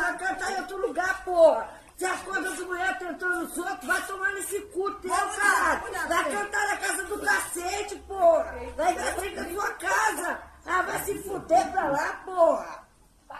[0.00, 1.68] vai cantar em outro lugar, porra.
[1.96, 5.82] Se acorda de mulher tentando os outros, vai tomar nesse cu teu, caralho.
[6.08, 8.54] Vai cantar na casa do cacete, porra.
[8.76, 10.38] Vai na frente da sua casa.
[10.66, 12.80] Ah, vai se fuder pra lá, porra.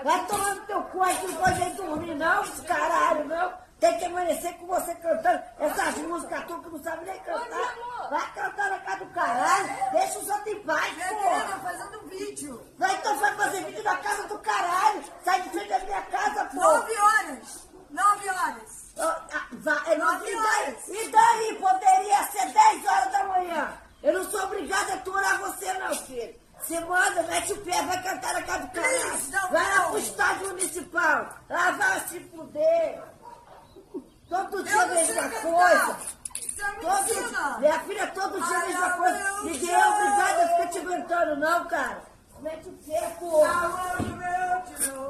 [0.04, 3.52] Vai tomar no teu cu aí que não pode nem dormir, não, esse caralho, não.
[3.80, 7.74] Tem que amanhecer com você cantando essas músicas tu que não sabe nem cantar.
[8.10, 9.68] Vai cantar na casa do caralho.
[9.92, 11.60] Deixa os outros em paz, porra.
[11.62, 12.62] fazendo vídeo.
[12.78, 15.02] Vai então vai fazer vídeo na casa do caralho.
[15.24, 16.76] Sai de frente da minha casa, porra.
[16.78, 17.68] Nove horas.
[17.90, 18.92] Nove horas.
[18.98, 20.76] Ah, ah, vai, é nove e daí?
[20.88, 21.54] E daí?
[21.58, 23.72] Poderia ser 10 horas da manhã.
[24.02, 26.38] Eu não sou obrigada a aturar você, não, filho.
[26.60, 29.00] Você manda, mete o pé, vai cantar na casa do caralho.
[29.00, 29.90] Please, não, Vai lá não.
[29.90, 31.28] pro estádio municipal.
[31.48, 33.02] Ah, vai se fuder.
[34.28, 35.42] Todo dia Eu a não sei mesma cantar.
[35.42, 35.96] coisa.
[36.36, 37.58] Você me Todo, ensina.
[37.58, 39.18] minha filha, todo dia a Ai, mesma ai, coisa.
[39.18, 39.72] meu Ninguém Deus.
[39.82, 42.02] é obrigado a ficar te aguentando, não, cara.
[42.40, 43.70] Mete o pé, porra.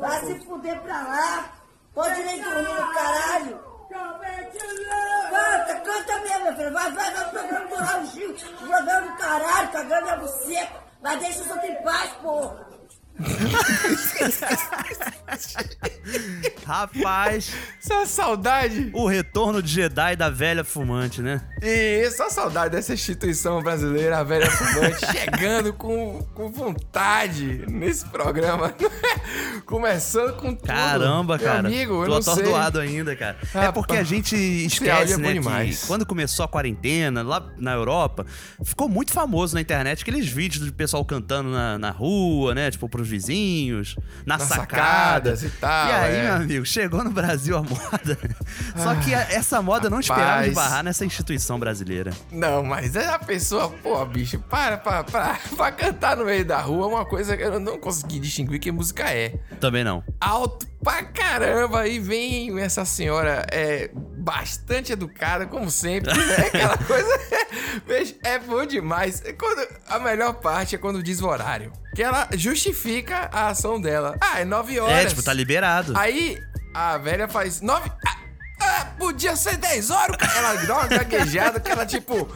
[0.00, 1.53] Vai se fuder pra lá.
[1.94, 3.70] Pode nem dormir no caralho.
[5.30, 6.72] Canta, canta mesmo, meu filho.
[6.72, 8.34] Vai, vai, vai pro programa do Raul Gil.
[8.58, 10.80] Programa do caralho, cagando é seco.
[11.02, 12.70] Mas deixa os outros em paz, porra.
[16.64, 18.91] Rapaz, Essa saudade.
[18.95, 21.42] o retorno de Jedi da velha fumante, né?
[21.62, 28.72] E essa saudade dessa instituição brasileira, a velha fumante, chegando com, com vontade nesse programa.
[29.67, 30.67] Começando com tudo.
[30.67, 31.69] Caramba, Meu cara.
[31.69, 32.33] amigo, eu Tô não sei.
[32.33, 33.36] atordoado ainda, cara.
[33.55, 35.80] é porque a gente áudio esquece, é né, demais.
[35.83, 38.27] que quando começou a quarentena, lá na Europa,
[38.64, 42.70] ficou muito famoso na internet aqueles vídeos do pessoal cantando na, na rua, né?
[42.70, 44.67] Tipo, pros vizinhos, na Nas sacada.
[44.67, 46.22] sacadas e tal, E aí, é.
[46.24, 48.19] meu amigo, chegou no Brasil a moda.
[48.77, 50.48] Só que a- essa moda não esperava rapaz.
[50.48, 52.12] esbarrar nessa instituição brasileira.
[52.31, 56.61] Não, mas é a pessoa, pô, bicho, para pra, pra, pra cantar no meio da
[56.61, 59.34] rua é uma coisa que eu não consegui distinguir que música é.
[59.61, 60.03] Também não.
[60.20, 66.36] Alto pra caramba, e vem essa senhora é bastante educada, como sempre, né?
[66.47, 67.20] Aquela coisa.
[67.86, 69.23] Veja, é bom demais.
[69.24, 71.73] É Quando, a melhor parte é quando diz o horário.
[71.95, 74.17] Que ela justifica a ação dela.
[74.20, 75.07] Ah, é nove horas.
[75.07, 75.92] É, tipo, tá liberado.
[75.97, 76.39] Aí
[76.74, 77.91] a velha faz nove.
[79.20, 80.33] Podia ser 10 horas, cara.
[80.35, 82.27] Ela dá uma gaguejada que ela, tipo.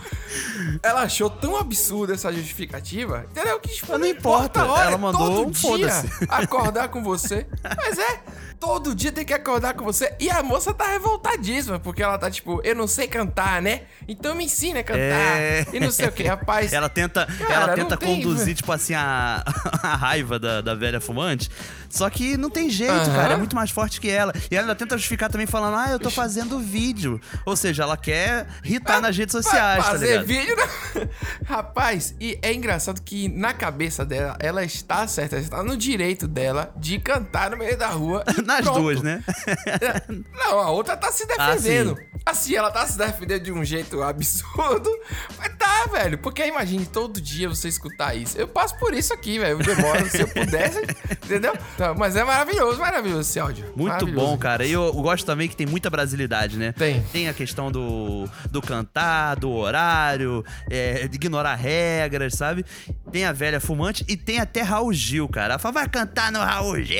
[0.82, 3.24] Ela achou tão absurda essa justificativa.
[3.30, 3.58] Entendeu?
[3.58, 6.06] Que tipo, Não importa, a hora, ela mandou um foda-se.
[6.28, 7.46] acordar com você.
[7.74, 8.20] Mas é.
[8.64, 10.14] Todo dia tem que acordar com você.
[10.18, 13.82] E a moça tá revoltadíssima, porque ela tá tipo, eu não sei cantar, né?
[14.08, 15.00] Então me ensina a cantar.
[15.00, 15.66] É.
[15.70, 16.72] E não sei o que, rapaz.
[16.72, 18.56] Ela tenta, Cara, ela tenta tem, conduzir, velho.
[18.56, 19.44] tipo assim, a,
[19.82, 21.50] a raiva da, da velha fumante.
[21.90, 23.14] Só que não tem jeito, Aham.
[23.14, 23.34] cara.
[23.34, 24.32] É muito mais forte que ela.
[24.50, 27.20] E ela tenta justificar também falando, ah, eu tô fazendo vídeo.
[27.44, 30.26] Ou seja, ela quer irritar nas redes sociais, tá fazer ligado?
[30.26, 31.08] vídeo, né?
[31.46, 36.26] Rapaz, e é engraçado que na cabeça dela, ela está certa, ela está no direito
[36.26, 38.24] dela de cantar no meio da rua.
[38.56, 38.80] Nas pronto.
[38.80, 39.22] duas, né?
[40.32, 41.96] Não, a outra tá se Ah, defendendo.
[41.96, 42.02] sim.
[42.26, 44.90] assim, ela tá se defendendo de um jeito absurdo.
[45.38, 46.18] Mas tá, velho.
[46.18, 48.36] Porque imagine todo dia você escutar isso.
[48.38, 49.60] Eu passo por isso aqui, velho.
[49.60, 50.80] Eu demoro se eu pudesse,
[51.24, 51.52] entendeu?
[51.74, 53.64] Então, mas é maravilhoso, maravilhoso esse áudio.
[53.76, 54.26] Muito Maravilhoso.
[54.26, 54.64] bom, cara.
[54.64, 56.72] E eu, eu gosto também que tem muita brasilidade, né?
[56.72, 57.02] Tem.
[57.12, 62.64] Tem a questão do, do cantar, do horário, é, de ignorar regras, sabe?
[63.10, 65.54] Tem a velha fumante e tem até Raul Gil, cara.
[65.54, 66.98] Ela fala, vai cantar no Raul Gil.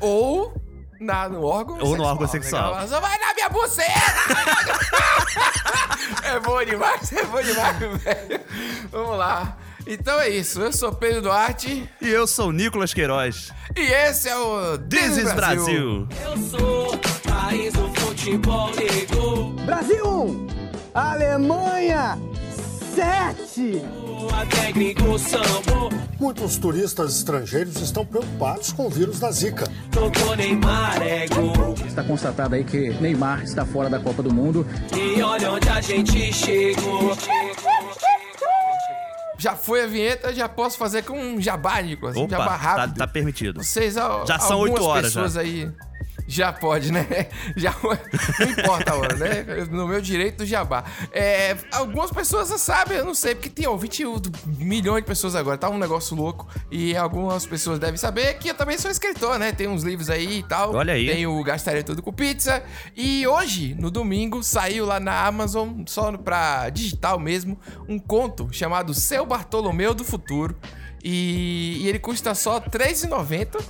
[0.00, 0.54] Ou
[1.00, 2.74] na, no órgão Ou no órgão sexual.
[2.76, 3.90] Ela Só vai na minha buceta!
[6.24, 8.40] é bom demais, é bom demais, velho.
[8.90, 9.56] Vamos lá.
[9.86, 10.60] Então é isso.
[10.62, 13.52] Eu sou Pedro Duarte E eu sou o Nicolas Queiroz.
[13.76, 16.08] e esse é o This is Brasil.
[16.22, 19.50] Eu sou país do futebol negro.
[19.66, 20.46] Brasil 1,
[20.94, 22.18] Alemanha
[22.94, 23.82] 7.
[26.18, 29.70] Muitos turistas estrangeiros estão preocupados com o vírus da Zika.
[31.02, 31.74] É gol.
[31.86, 34.66] Está constatado aí que Neymar está fora da Copa do Mundo.
[34.96, 37.16] E olha onde a gente chegou.
[39.38, 42.16] Já foi a vinheta, já posso fazer com um jabá, Nicolas.
[42.16, 42.96] Um Opa, jabá tá, rápido.
[42.98, 43.62] tá permitido.
[43.62, 45.40] Vocês, Já são algumas oito horas, pessoas já.
[45.40, 45.70] aí.
[46.26, 47.06] Já pode, né?
[47.56, 47.74] Já,
[48.40, 49.44] não importa a hora, né?
[49.70, 50.84] No meu direito do jabá.
[51.12, 55.34] É, algumas pessoas já sabem, eu não sei, porque tem ouvinte do- milhões de pessoas
[55.36, 56.48] agora, tá um negócio louco.
[56.70, 59.52] E algumas pessoas devem saber que eu também sou escritor, né?
[59.52, 60.74] Tem uns livros aí e tal.
[60.74, 61.06] Olha aí.
[61.06, 62.62] Tem o Gastaria Tudo com Pizza.
[62.96, 68.94] E hoje, no domingo, saiu lá na Amazon, só pra digital mesmo, um conto chamado
[68.94, 70.56] Seu Bartolomeu do Futuro.
[71.02, 73.62] E, e ele custa só R$3,90.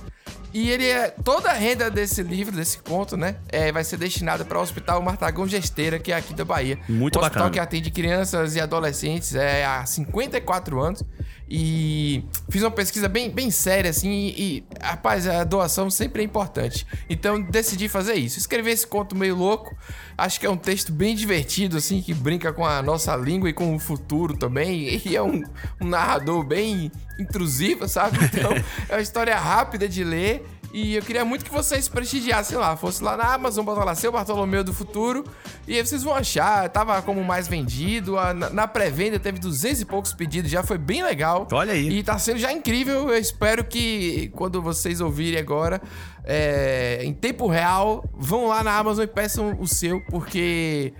[0.55, 1.09] E ele é.
[1.09, 3.35] Toda a renda desse livro, desse conto, né?
[3.49, 6.79] É, vai ser destinada para o Hospital Martagão Gesteira, que é aqui da Bahia.
[6.87, 7.49] Muito um hospital bacana.
[7.49, 11.03] que atende crianças e adolescentes é, há 54 anos.
[11.47, 16.25] E fiz uma pesquisa bem, bem séria, assim, e, e, rapaz, a doação sempre é
[16.25, 16.87] importante.
[17.09, 18.39] Então decidi fazer isso.
[18.39, 19.75] Escrevi esse conto meio louco.
[20.17, 23.53] Acho que é um texto bem divertido, assim, que brinca com a nossa língua e
[23.53, 25.01] com o futuro também.
[25.05, 25.43] E é um,
[25.79, 28.17] um narrador bem intrusivo, sabe?
[28.23, 28.51] Então
[28.89, 30.43] é uma história rápida de ler.
[30.77, 32.75] E eu queria muito que vocês prestigiassem lá.
[32.75, 35.23] Fosse lá na Amazon, botar lá seu Bartolomeu do Futuro.
[35.65, 36.67] E aí vocês vão achar.
[36.67, 38.19] Tava como mais vendido.
[38.19, 40.51] a- Na, na pré-venda teve 200 e poucos pedidos.
[40.51, 41.47] Já foi bem legal.
[41.53, 41.87] Olha aí.
[41.99, 43.09] E tá sendo já incrível.
[43.09, 45.81] Eu espero que quando vocês ouvirem agora,
[46.25, 50.93] é, em tempo real, vão lá na Amazon e peçam o seu, porque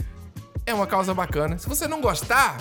[0.66, 1.58] é uma causa bacana.
[1.58, 2.58] Se você não gostar,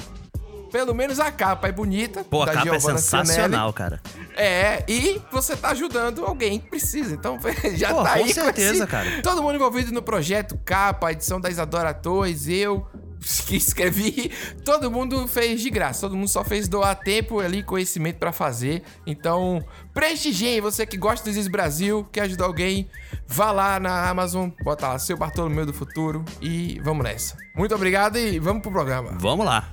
[0.75, 2.25] pelo menos a capa é bonita.
[2.25, 4.01] Pô, a capa é Giovanna sensacional, cara.
[4.37, 7.15] é, e você tá ajudando alguém que precisa.
[7.15, 7.39] Então
[7.77, 9.23] já Pô, tá com aí certeza, esse- cara.
[9.23, 12.85] Todo mundo envolvido no projeto Capa, edição da Isadora Torres, eu
[13.47, 14.33] que escrevi,
[14.65, 16.01] todo mundo fez de graça.
[16.01, 18.83] Todo mundo só fez doar tempo ali, conhecimento pra fazer.
[19.07, 22.91] Então, prestigiem você que gosta do Exis Brasil, quer ajudar alguém,
[23.29, 27.37] vá lá na Amazon, bota lá seu Bartolomeu do Futuro e vamos nessa.
[27.55, 29.13] Muito obrigado e vamos pro programa.
[29.21, 29.73] Vamos lá.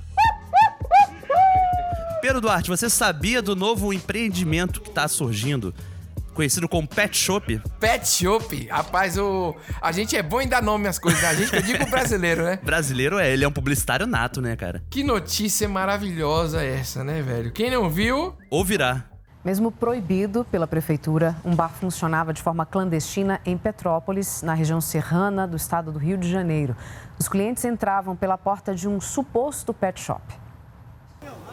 [2.21, 5.73] Pedro Duarte, você sabia do novo empreendimento que tá surgindo,
[6.35, 7.59] conhecido como Pet Shop?
[7.79, 9.55] Pet Shop, rapaz, o...
[9.81, 11.29] a gente é bom em dar nome às coisas, né?
[11.29, 12.59] A gente que eu digo brasileiro, né?
[12.63, 14.83] Brasileiro é, ele é um publicitário nato, né, cara?
[14.91, 17.51] Que notícia maravilhosa essa, né, velho?
[17.51, 19.03] Quem não viu, Ou virá.
[19.43, 25.47] Mesmo proibido pela prefeitura, um bar funcionava de forma clandestina em Petrópolis, na região serrana
[25.47, 26.75] do estado do Rio de Janeiro.
[27.17, 30.40] Os clientes entravam pela porta de um suposto pet shop.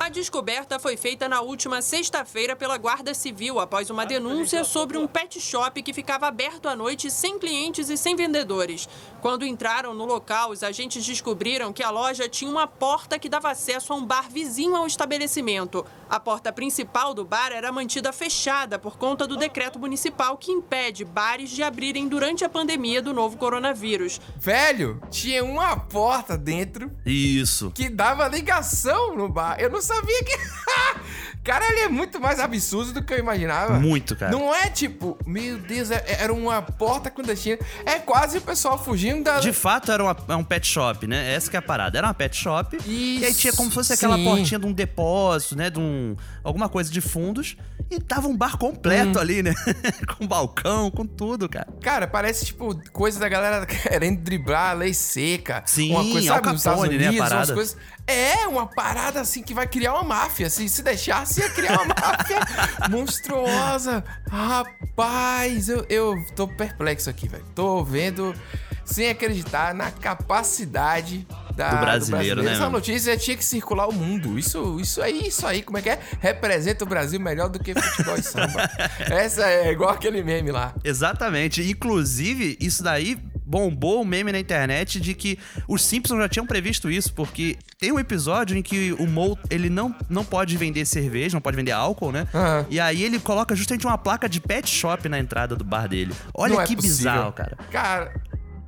[0.09, 5.07] A descoberta foi feita na última sexta-feira pela Guarda Civil após uma denúncia sobre um
[5.07, 8.89] pet shop que ficava aberto à noite sem clientes e sem vendedores.
[9.21, 13.51] Quando entraram no local, os agentes descobriram que a loja tinha uma porta que dava
[13.51, 15.85] acesso a um bar vizinho ao estabelecimento.
[16.09, 21.05] A porta principal do bar era mantida fechada por conta do decreto municipal que impede
[21.05, 24.19] bares de abrirem durante a pandemia do novo coronavírus.
[24.39, 27.71] velho, tinha uma porta dentro Isso.
[27.73, 29.61] que dava ligação no bar.
[29.61, 30.39] Eu não sabia que.
[31.45, 33.79] Cara, ele é muito mais absurdo do que eu imaginava.
[33.81, 34.31] Muito, cara.
[34.31, 37.57] Não é tipo, meu Deus, é- era uma porta clandestina.
[37.87, 39.41] É quase o pessoal fugindo da.
[39.41, 41.33] De fato, era uma- é um pet shop, né?
[41.33, 41.97] Essa que é a parada.
[41.97, 42.77] Era uma pet shop.
[42.85, 44.25] E aí tinha como se fosse aquela sim.
[44.25, 45.71] portinha de um depósito, né?
[45.71, 46.15] De um.
[46.45, 47.57] alguma coisa de fundos.
[47.91, 49.23] E tava um bar completo Hum.
[49.23, 49.55] ali, né?
[50.19, 51.69] com balcão, com tudo, cara.
[51.81, 55.63] Cara, parece tipo coisa da galera querendo driblar a lei seca.
[55.65, 57.55] Sim, uma coisa, Al sabe, Estados Capone, né, a Unidos, umas parada.
[57.55, 57.77] coisas.
[58.09, 60.49] É, uma parada assim que vai criar uma máfia.
[60.49, 62.41] Se, se deixasse, ia criar uma máfia
[62.89, 64.03] monstruosa.
[64.31, 67.45] Rapaz, eu, eu tô perplexo aqui, velho.
[67.55, 68.35] Tô vendo
[68.83, 74.39] sem acreditar na capacidade da, Do brasileiro, né, Essa notícia tinha que circular o mundo.
[74.39, 75.99] Isso, isso aí, isso aí, como é que é?
[76.21, 78.71] Representa o Brasil melhor do que futebol e samba.
[79.11, 80.73] Essa é igual aquele meme lá.
[80.83, 81.63] Exatamente.
[81.69, 83.19] Inclusive, isso daí
[83.49, 87.91] bombou o meme na internet de que os Simpsons já tinham previsto isso, porque tem
[87.91, 91.73] um episódio em que o Mo, ele não, não pode vender cerveja, não pode vender
[91.73, 92.29] álcool, né?
[92.35, 92.67] Aham.
[92.69, 96.13] E aí ele coloca justamente uma placa de pet shop na entrada do bar dele.
[96.35, 96.97] Olha Não é que possível.
[96.99, 97.57] bizarro, cara.
[97.71, 98.15] Cara,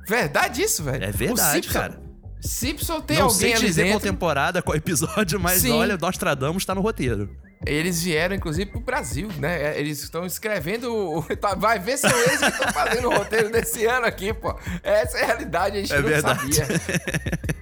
[0.07, 1.03] verdade isso, velho?
[1.03, 2.01] É verdade, O Simpson- cara.
[2.41, 4.11] Simpson tem não alguém sei ali dizer qual dentro.
[4.11, 5.73] temporada, qual episódio, mas Sim.
[5.73, 7.29] olha, Nostradamus tá no roteiro.
[7.65, 9.73] Eles vieram, inclusive, pro Brasil, né?
[9.75, 11.23] É, Eles estão escrevendo.
[11.39, 14.55] tá- Vai ver se são eles que estão fazendo o roteiro desse ano aqui, pô.
[14.83, 16.53] Essa é a realidade, a gente É não verdade.
[16.55, 16.79] sabia.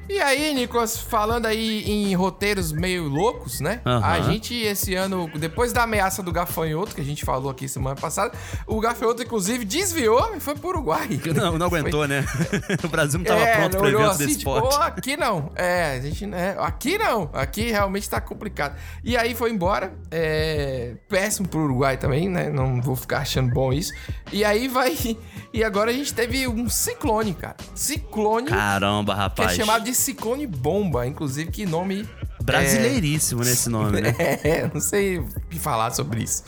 [0.07, 3.79] E aí, Nicolas, falando aí em roteiros meio loucos, né?
[3.85, 4.03] Aham.
[4.03, 7.95] A gente, esse ano, depois da ameaça do gafanhoto, que a gente falou aqui semana
[7.95, 8.33] passada,
[8.65, 11.07] o gafanhoto, inclusive, desviou e foi pro Uruguai.
[11.35, 12.25] Não, não aguentou, né?
[12.83, 14.75] o Brasil não tava É, pronto pro evento assim, desse tipo, esporte.
[14.77, 15.51] "Ô, aqui não.
[15.55, 17.29] É, a gente, né, aqui não.
[17.31, 18.75] Aqui realmente tá complicado.
[19.03, 19.88] E aí foi embora.
[20.11, 22.49] É, péssimo pro Uruguai também, né?
[22.49, 23.93] Não vou ficar achando bom isso.
[24.31, 24.95] E aí vai.
[25.51, 27.55] E agora a gente teve um ciclone, cara.
[27.73, 28.49] Ciclone.
[28.49, 29.53] Caramba, Que é rapaz.
[29.55, 32.07] chamado de ciclone bomba, inclusive, que nome.
[32.43, 34.15] Brasileiríssimo nesse nome, né?
[34.43, 36.43] É, não sei o que falar sobre isso.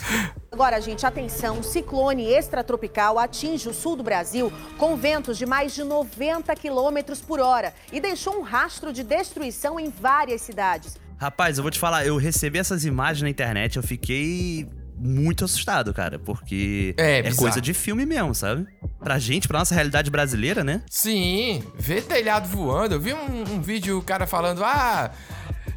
[0.51, 5.83] Agora, gente, atenção: ciclone extratropical atinge o sul do Brasil com ventos de mais de
[5.83, 10.97] 90 quilômetros por hora e deixou um rastro de destruição em várias cidades.
[11.21, 15.93] Rapaz, eu vou te falar, eu recebi essas imagens na internet, eu fiquei muito assustado,
[15.93, 17.37] cara, porque É, bizarro.
[17.37, 18.65] coisa de filme mesmo, sabe?
[18.99, 20.81] Pra gente, pra nossa realidade brasileira, né?
[20.89, 22.95] Sim, ver telhado voando.
[22.95, 25.11] Eu vi um, um vídeo, o cara falando: Ah,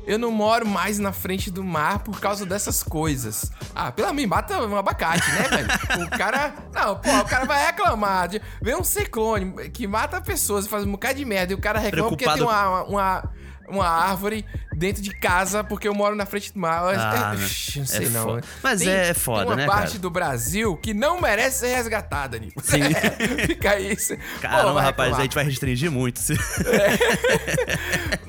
[0.06, 3.50] eu não moro mais na frente do mar por causa dessas coisas.
[3.74, 5.68] Ah, pela mim, mata um abacate, né, velho?
[6.06, 6.54] O cara.
[6.72, 8.28] Não, pô, o cara vai reclamar.
[8.28, 11.52] De, vê um ciclone que mata pessoas e faz um bocado de merda.
[11.52, 12.66] E o cara reclama porque tem Preocupado.
[12.72, 13.30] uma, uma,
[13.68, 14.44] uma árvore
[14.76, 16.82] dentro de casa porque eu moro na frente do mar.
[16.96, 17.48] Ah, eu- né?
[17.76, 18.24] não sei É não.
[18.24, 18.42] foda.
[18.62, 19.98] Mas é- é foda, tem uma né, parte cara?
[20.00, 22.60] do Brasil que não merece ser resgatada, Nico.
[22.64, 22.80] Sim.
[23.46, 23.96] Fica aí.
[23.98, 25.20] cê- Pô, Caramba, vai rapaz, reclamar.
[25.20, 26.20] a gente vai restringir muito.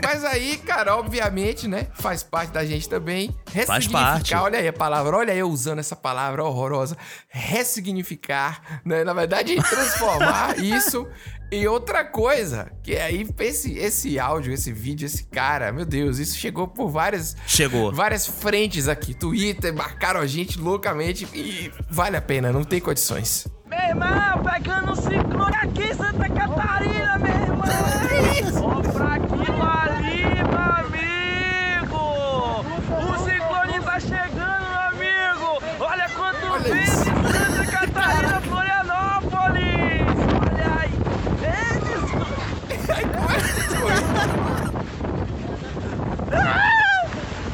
[0.03, 1.87] Mas aí, cara, obviamente, né?
[1.95, 3.35] Faz parte da gente também.
[3.65, 4.33] Faz parte.
[4.35, 6.95] olha aí a palavra, olha eu usando essa palavra horrorosa.
[7.27, 9.03] Ressignificar, né?
[9.03, 11.07] Na verdade, transformar isso
[11.51, 12.71] em outra coisa.
[12.83, 17.35] Que aí, esse, esse áudio, esse vídeo, esse cara, meu Deus, isso chegou por várias.
[17.47, 17.91] Chegou.
[17.93, 19.13] Várias frentes aqui.
[19.13, 23.47] Twitter, marcaram a gente loucamente e vale a pena, não tem condições.
[23.67, 27.65] Meu irmão, pegando um ciclone aqui em Santa Catarina, meu irmão!
[28.63, 32.03] Ó pra aquilo ali, meu amigo!
[32.91, 35.61] O ciclone tá chegando, meu amigo!
[35.79, 40.05] Olha quanto vem de Santa Catarina, Florianópolis!
[40.51, 40.93] Olha aí!
[46.31, 47.07] Ah!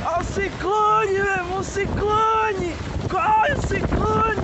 [0.05, 2.75] Olha o ciclone, meu irmão, o ciclone!
[3.09, 4.41] Corre o ciclone!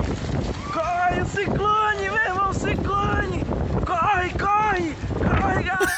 [0.73, 3.43] Corre o ciclone, meu irmão, o ciclone!
[3.85, 4.95] Corre, corre!
[5.17, 5.97] Corre, galera!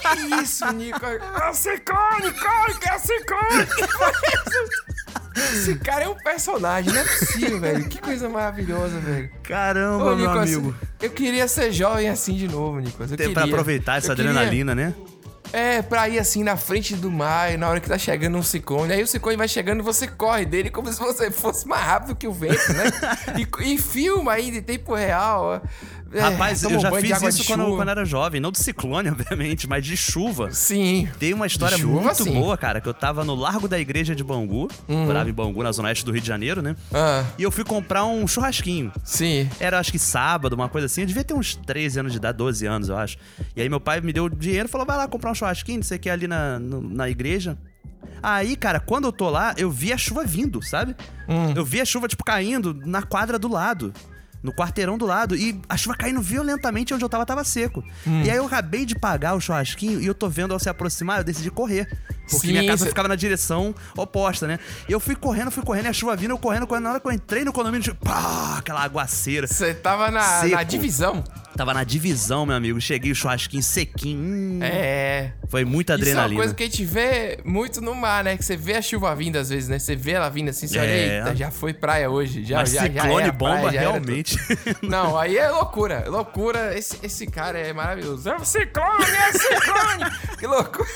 [0.00, 1.04] Que isso, Nico?
[1.04, 2.30] É corre,
[2.78, 3.12] que é o isso?
[5.34, 7.88] Esse cara é um personagem, não é possível, velho.
[7.88, 9.30] Que coisa maravilhosa, velho.
[9.42, 10.74] Caramba, Ô, meu Nicolas, amigo.
[11.00, 13.10] Eu queria ser jovem assim de novo, Nicolas.
[13.10, 13.42] Eu Tem queria.
[13.42, 14.94] pra aproveitar essa Eu queria- adrenalina, né?
[15.52, 18.90] É, pra ir assim na frente do mar, na hora que tá chegando um ciclone.
[18.92, 22.16] Aí o ciclone vai chegando e você corre dele como se você fosse mais rápido
[22.16, 22.84] que o vento, né?
[23.38, 25.62] e, e filma ainda em tempo real.
[26.12, 28.40] É, Rapaz, eu já fiz isso quando, quando era jovem.
[28.40, 30.50] Não de ciclone, obviamente, mas de chuva.
[30.52, 31.08] Sim.
[31.18, 32.32] Tem uma história chuva, muito sim.
[32.34, 34.68] boa, cara, que eu tava no Largo da Igreja de Bangu.
[34.88, 35.06] Uhum.
[35.06, 36.76] Morava em Bangu, na zona oeste do Rio de Janeiro, né?
[36.92, 37.24] Ah.
[37.38, 38.92] E eu fui comprar um churrasquinho.
[39.04, 39.48] Sim.
[39.58, 41.00] Era, acho que sábado, uma coisa assim.
[41.02, 43.16] Eu devia ter uns 13 anos de idade, 12 anos, eu acho.
[43.56, 45.84] E aí meu pai me deu dinheiro e falou, vai lá comprar um churrasquinho, não
[45.84, 47.56] sei o que, ali na, no- na igreja.
[48.22, 50.94] Aí, cara, quando eu tô lá, eu vi a chuva vindo, sabe?
[51.28, 51.52] Hum.
[51.56, 53.92] Eu vi a chuva, tipo, caindo na quadra do lado.
[54.42, 55.36] No quarteirão do lado.
[55.36, 57.84] E a chuva caindo violentamente onde eu tava, tava seco.
[58.06, 58.22] Hum.
[58.24, 61.18] E aí eu acabei de pagar o churrasquinho e eu tô vendo ao se aproximar,
[61.18, 61.86] eu decidi correr.
[62.30, 64.58] Porque Sim, minha casa cê- ficava na direção oposta, né?
[64.88, 66.84] E eu fui correndo, fui correndo, e a chuva vindo, eu correndo, correndo.
[66.84, 69.46] Na hora que eu entrei no condomínio, pá, aquela aguaceira.
[69.46, 71.22] Você tava na, na divisão.
[71.56, 72.80] Tava na divisão, meu amigo.
[72.80, 74.18] Cheguei o churrasquinho sequinho.
[74.18, 74.58] Hum.
[74.62, 75.32] É.
[75.48, 76.40] Foi muita Isso é uma adrenalina.
[76.40, 78.36] coisa que a gente vê muito no mar, né?
[78.38, 79.78] Que você vê a chuva vindo às vezes, né?
[79.78, 81.18] Você vê ela vindo assim, você olha, É.
[81.18, 82.42] eita, já foi praia hoje.
[82.44, 84.36] Já, Mas já, já ciclone a bomba, praia, já realmente.
[84.82, 86.04] Não, aí é loucura.
[86.08, 86.76] Loucura.
[86.76, 88.28] Esse, esse cara é maravilhoso.
[88.28, 90.10] É um ciclone, é um ciclone.
[90.40, 90.88] que loucura.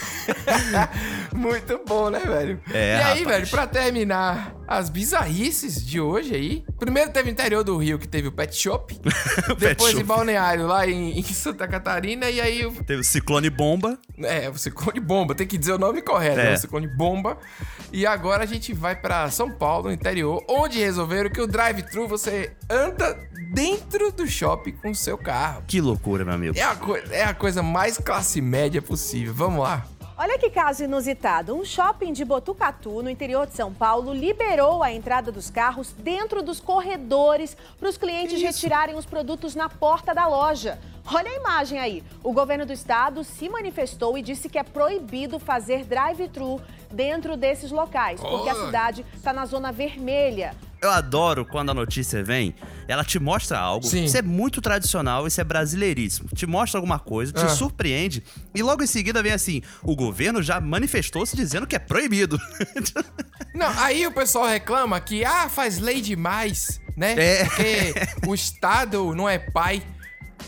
[1.35, 2.61] muito bom, né, velho?
[2.73, 3.27] É, e aí, rapaz.
[3.27, 6.65] velho, pra terminar as bizarrices de hoje aí.
[6.79, 8.99] Primeiro teve o interior do Rio, que teve o pet shop.
[9.59, 10.03] Depois shop.
[10.03, 12.29] em Balneário, lá em, em Santa Catarina.
[12.31, 13.99] E aí Teve o ciclone bomba.
[14.23, 16.53] é, o ciclone bomba, tem que dizer o nome correto, É.
[16.53, 16.55] é.
[16.55, 17.39] o ciclone bomba.
[17.93, 22.09] E agora a gente vai pra São Paulo, no interior, onde resolveram que o drive-thru
[22.09, 23.17] você anda
[23.55, 25.63] dentro do shopping com o seu carro.
[25.67, 26.59] Que loucura, meu amigo.
[26.59, 26.77] É a,
[27.11, 29.33] é a coisa mais classe média possível.
[29.33, 29.87] Vamos lá.
[30.19, 31.55] Olha que caso inusitado.
[31.55, 36.43] Um shopping de Botucatu, no interior de São Paulo, liberou a entrada dos carros dentro
[36.43, 40.79] dos corredores para os clientes retirarem os produtos na porta da loja.
[41.07, 42.03] Olha a imagem aí.
[42.23, 46.61] O governo do estado se manifestou e disse que é proibido fazer drive-thru
[46.91, 50.55] dentro desses locais, porque a cidade está na zona vermelha.
[50.81, 52.55] Eu adoro quando a notícia vem,
[52.87, 53.85] ela te mostra algo.
[53.87, 54.05] Sim.
[54.05, 56.29] Isso é muito tradicional, isso é brasileiríssimo.
[56.35, 57.49] Te mostra alguma coisa, te Ah.
[57.49, 58.23] surpreende.
[58.55, 62.39] E logo em seguida vem assim: o governo já manifestou-se dizendo que é proibido.
[63.55, 67.15] Não, aí o pessoal reclama que, ah, faz lei demais, né?
[67.17, 67.45] É.
[67.45, 67.95] Porque
[68.29, 69.83] o Estado não é pai.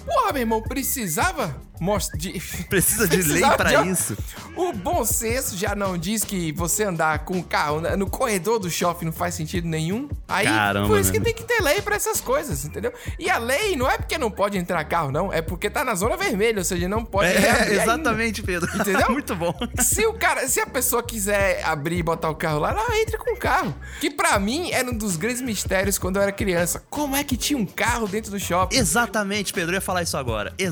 [0.04, 2.32] Porra, meu irmão, precisava mostrar de...
[2.68, 4.16] Precisa de lei de- isso.
[4.56, 8.58] O bom senso já não diz que você andar com o carro na- no corredor
[8.58, 10.08] do shopping não faz sentido nenhum.
[10.28, 12.92] Aí, Caramba, por isso que tem que ter lei pra essas coisas, entendeu?
[13.18, 15.32] E a lei não é porque não pode entrar carro, não.
[15.32, 17.82] É porque tá na zona vermelha, ou seja, não pode É, reabrir ainda.
[17.82, 18.68] exatamente, Pedro.
[18.74, 19.08] Entendeu?
[19.12, 19.54] Muito bom.
[19.80, 23.16] Se o cara, se a pessoa quiser abrir e botar o carro lá, ela entra
[23.18, 23.74] com o carro.
[24.00, 26.82] Que pra mim era um dos grandes mistérios quando eu era criança.
[26.90, 28.76] Como é que tinha um carro dentro do shopping?
[28.76, 30.52] Exatamente, Pedro, eu ia falar isso agora.
[30.58, 30.64] É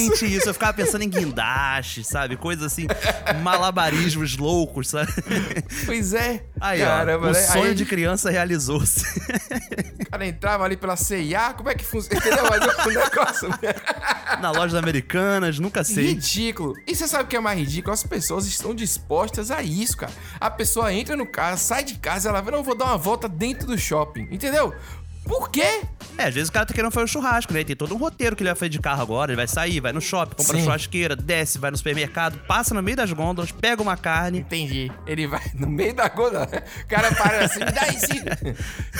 [0.00, 0.38] Exatamente isso.
[0.38, 0.48] isso.
[0.48, 2.36] Eu ficava pensando em guindaste, sabe?
[2.36, 2.86] Coisas assim,
[3.42, 5.12] malabarismos loucos, sabe?
[5.86, 6.44] Pois é.
[6.60, 7.40] Aí, Caramba, ó, o né?
[7.40, 9.04] sonho Aí- de criança realizou-se.
[10.00, 12.18] O cara entrava ali pela CIA, como é que funciona?
[12.18, 12.44] Entendeu?
[12.48, 13.48] Mas o negócio.
[14.40, 16.08] Na loja Americanas, nunca sei.
[16.08, 16.74] Ridículo.
[16.86, 17.92] E você sabe o que é mais ridículo?
[17.92, 20.12] As pessoas estão dispostas a isso, cara.
[20.40, 23.28] A pessoa entra no carro, sai de casa, ela vai, não, vou dar uma volta
[23.28, 24.28] dentro do shopping.
[24.30, 24.74] Entendeu?
[25.30, 25.82] Por quê?
[26.18, 27.62] É, às vezes o cara tá querendo fazer um churrasco, né?
[27.64, 29.30] Tem todo um roteiro que ele vai fazer de carro agora.
[29.30, 30.64] Ele vai sair, vai no shopping, compra Sim.
[30.64, 34.40] churrasqueira, desce, vai no supermercado, passa no meio das gôndolas, pega uma carne.
[34.40, 34.90] Entendi.
[35.06, 36.46] Ele vai no meio da gôndola.
[36.84, 38.22] O cara para assim, me dá sim.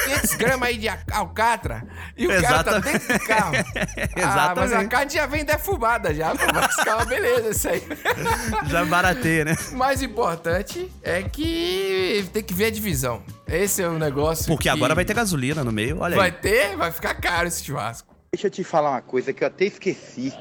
[0.04, 1.84] 500 gramas aí de al- alcatra.
[2.16, 2.92] E o cara tá Exatamente.
[3.06, 3.54] dentro do carro.
[4.22, 4.88] Ah, mas a Exatamente.
[4.90, 6.30] carne já vem defumada já.
[6.34, 7.82] pô, Mas calma, beleza, isso aí.
[8.68, 9.56] Já barateia, né?
[9.72, 13.22] O mais importante é que tem que ver a divisão.
[13.50, 14.46] Esse é o negócio.
[14.46, 16.32] Porque que agora vai ter gasolina no meio, olha Vai aí.
[16.32, 18.14] ter, vai ficar caro esse churrasco.
[18.32, 20.32] Deixa eu te falar uma coisa que eu até esqueci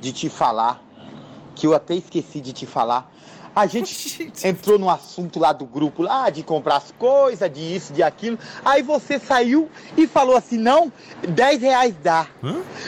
[0.00, 0.82] de te falar.
[1.54, 3.12] Que eu até esqueci de te falar.
[3.54, 7.92] A gente entrou no assunto lá do grupo lá de comprar as coisas, de isso,
[7.92, 8.38] de aquilo.
[8.64, 10.92] Aí você saiu e falou assim: não,
[11.28, 12.26] 10 reais dá.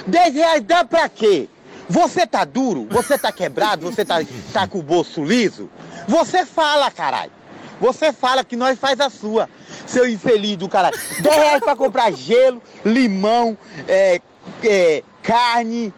[0.06, 1.48] 10 reais dá pra quê?
[1.88, 2.86] Você tá duro?
[2.90, 3.82] Você tá quebrado?
[3.90, 4.16] Você tá,
[4.52, 5.68] tá com o bolso liso?
[6.08, 7.32] Você fala, caralho.
[7.80, 9.49] Você fala que nós faz a sua,
[9.87, 10.99] seu infeliz do caralho.
[11.20, 13.56] 10 reais pra comprar gelo, limão,
[13.88, 14.20] é,
[14.62, 15.92] é, carne,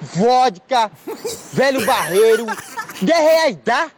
[0.00, 0.90] vodka,
[1.52, 2.46] velho barreiro.
[3.00, 3.90] 10 reais dá?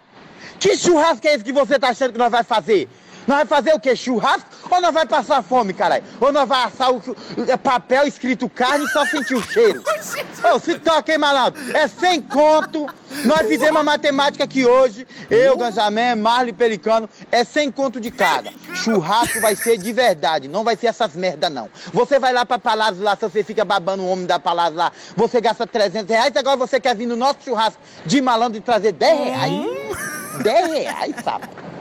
[0.58, 2.88] Que churrasco é esse que você tá achando que nós vai fazer?
[3.26, 3.96] Nós vai fazer o quê?
[3.96, 4.48] Churrasco?
[4.70, 6.04] Ou nós vai passar fome, caralho?
[6.20, 7.02] Ou nós vai assar o
[7.48, 9.82] é, papel escrito carne e só sentir o cheiro?
[10.54, 11.60] Ô, se toca, hein, malandro?
[11.76, 12.86] É sem conto.
[13.24, 15.06] Nós fizemos a matemática aqui hoje.
[15.30, 17.08] Eu, Ganjamé, Marley Pelicano.
[17.32, 18.52] É sem conto de cada.
[18.74, 20.48] Churrasco vai ser de verdade.
[20.48, 21.70] Não vai ser essas merda, não.
[21.92, 24.92] Você vai lá pra Palácio lá, se você fica babando o homem da Palácio lá,
[25.16, 26.36] você gasta 300 reais.
[26.36, 30.42] Agora você quer vir no nosso churrasco de malandro e trazer 10 reais?
[30.42, 31.73] 10 reais, sapo.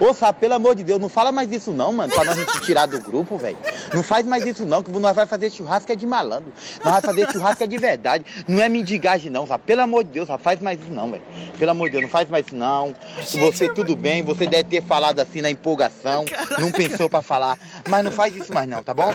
[0.00, 2.60] Ô, sabe, pelo amor de Deus, não fala mais isso não, mano, pra nós te
[2.60, 3.58] tirar do grupo, velho.
[3.92, 6.52] Não faz mais isso não, que nós vai fazer churrasco é de malandro.
[6.84, 8.24] Nós vai fazer churrasco é de verdade.
[8.46, 9.64] Não é mendigagem não, sabe?
[9.66, 10.42] Pelo amor de Deus, sabe?
[10.42, 11.22] faz mais isso não, velho.
[11.58, 12.94] Pelo amor de Deus, não faz mais isso não.
[13.24, 16.24] Você tudo bem, você deve ter falado assim na empolgação,
[16.58, 17.58] não pensou pra falar.
[17.88, 19.12] Mas não faz isso mais não, tá bom?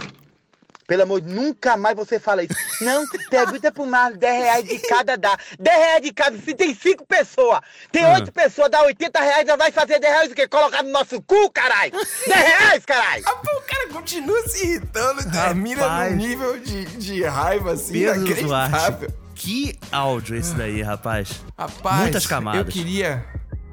[0.93, 2.53] Pelo amor de nunca mais você fala isso.
[2.79, 5.35] Não, pergunta pro Marlon, 10 reais de cada dá.
[5.59, 7.61] 10 reais de cada, se tem 5 pessoas.
[7.91, 10.47] Tem 8 pessoas, dá 80 reais, já vai fazer 10 reais o quê?
[10.47, 11.93] Colocar no nosso cu, caralho?
[12.27, 13.23] 10 reais, caralho?
[13.23, 16.11] O cara continua se irritando, termina Rapaz.
[16.11, 18.99] num nível de, de raiva assim, Pedro inacreditável.
[18.99, 19.23] Duarte.
[19.33, 21.41] Que áudio esse daí, rapaz.
[21.57, 22.67] Rapaz, Muitas camadas.
[22.67, 23.25] eu queria...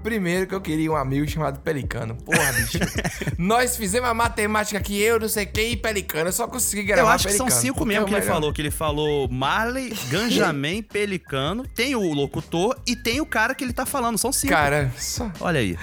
[0.02, 2.14] Primeiro que eu queria um amigo chamado Pelicano.
[2.16, 2.78] Porra, bicho.
[3.36, 6.28] Nós fizemos a matemática aqui, eu, não sei quem e Pelicano.
[6.28, 7.50] Eu só consegui gravar Eu acho que Pelicano.
[7.50, 8.32] são cinco mesmo que ele melhor.
[8.34, 8.52] falou.
[8.52, 13.72] Que ele falou Marley, Ganjamin, Pelicano, tem o locutor e tem o cara que ele
[13.72, 14.16] tá falando.
[14.18, 14.52] São cinco.
[14.52, 15.30] Cara, só...
[15.40, 15.76] Olha aí.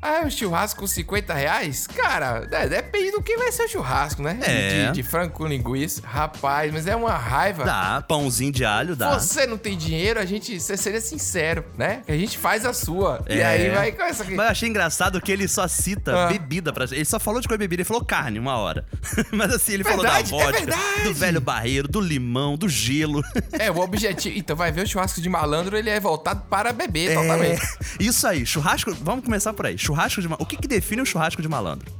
[0.00, 1.86] Ah, um churrasco com 50 reais?
[1.86, 4.38] Cara, é, depende do que vai ser o churrasco, né?
[4.42, 4.86] É.
[4.86, 6.02] De, de frango com linguiça.
[6.04, 7.64] Rapaz, mas é uma raiva.
[7.64, 9.18] Dá, pãozinho de alho, dá.
[9.18, 12.02] Você não tem dinheiro, a gente você seria sincero, né?
[12.08, 13.24] A gente faz a sua.
[13.28, 13.44] E É.
[13.46, 14.34] aí vai com essa aqui.
[14.34, 16.28] Mas eu achei engraçado que ele só cita Ah.
[16.28, 16.96] bebida pra gente.
[16.98, 18.86] Ele só falou de coisa bebida, ele falou carne uma hora.
[19.32, 21.02] Mas assim, ele Verdade, falou é da vodka, verdade.
[21.04, 23.22] do velho barreiro, do limão, do gelo.
[23.58, 24.36] É, o objetivo.
[24.38, 27.62] Então, vai ver o churrasco de malandro, ele é voltado para beber, É, totalmente.
[27.98, 28.94] Isso aí, churrasco.
[29.00, 29.76] Vamos começar por aí.
[29.88, 30.44] Churrasco de malandro.
[30.44, 31.90] O que, que define um churrasco de malandro?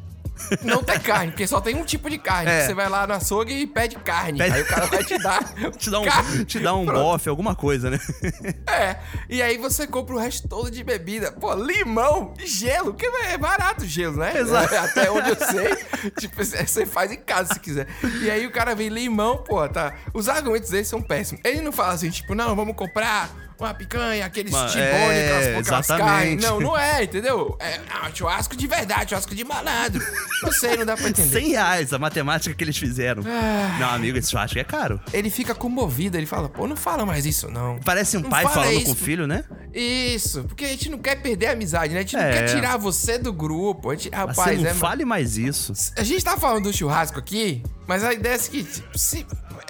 [0.62, 2.48] Não tem carne, porque só tem um tipo de carne.
[2.50, 2.66] É.
[2.66, 4.38] Você vai lá no açougue e pede carne.
[4.38, 5.42] Pede- Aí o cara vai te dar.
[5.76, 6.44] Te dá um, carne.
[6.44, 7.00] te dá um Pronto.
[7.02, 7.98] bofe, alguma coisa, né?
[8.68, 8.98] É,
[9.28, 11.32] e aí você compra o resto todo de bebida.
[11.32, 14.38] Pô, limão, gelo, que é barato o gelo, né?
[14.38, 14.74] Exato.
[14.76, 16.10] Até onde eu sei.
[16.20, 17.88] tipo, você faz em casa se quiser.
[18.22, 19.94] E aí o cara vem limão, pô, tá.
[20.14, 21.42] Os argumentos dele são péssimos.
[21.44, 23.28] Ele não fala assim, tipo, não, vamos comprar
[23.64, 26.08] uma picanha, aqueles Mano, tibone, é, aquelas, aquelas exatamente.
[26.08, 26.44] carnes.
[26.44, 27.56] Não, não é, entendeu?
[27.60, 30.04] É ah, churrasco de verdade, churrasco de malandro.
[30.42, 31.40] Não sei, não dá pra entender.
[31.40, 33.22] 100 reais a matemática que eles fizeram.
[33.26, 33.76] Ah.
[33.80, 35.00] Não, amigo, esse churrasco é caro.
[35.12, 37.78] Ele fica comovido, ele fala, pô, não fala mais isso, não.
[37.84, 39.44] Parece um Não pai fala falando isso, com o filho, né?
[39.74, 41.98] Isso, porque a gente não quer perder a amizade, né?
[42.00, 42.32] A gente não É.
[42.32, 43.90] quer tirar você do grupo.
[43.90, 44.74] A gente, Mas rapaz, você não é.
[44.74, 45.72] fale mais isso.
[45.96, 49.26] A gente tá falando do churrasco aqui, mas a ideia é a seguinte: se,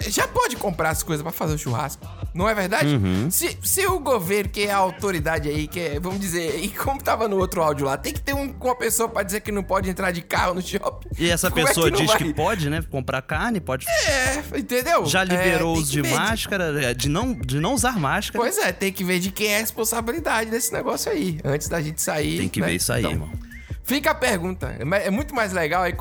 [0.09, 2.95] já pode comprar as coisas pra fazer o churrasco, não é verdade?
[2.95, 3.31] Uhum.
[3.31, 7.01] Se, se o governo, que é a autoridade aí, que é, vamos dizer, e como
[7.01, 9.63] tava no outro áudio lá, tem que ter um, uma pessoa pra dizer que não
[9.63, 11.07] pode entrar de carro no shopping.
[11.17, 12.17] E essa Como é pessoa que diz vai?
[12.17, 12.83] que pode, né?
[12.91, 13.87] Comprar carne, pode.
[13.87, 15.05] É, entendeu?
[15.05, 18.37] Já liberou É, os de máscara, é, de não, de não usar máscara.
[18.43, 21.81] Pois é, tem que ver de quem é a responsabilidade desse negócio aí, antes da
[21.81, 22.37] gente sair.
[22.37, 22.67] Tem que né?
[22.67, 23.48] ver isso aí, Então, irmão.
[23.89, 24.75] Fica a pergunta.
[24.79, 25.83] É É muito mais legal.
[25.83, 25.93] é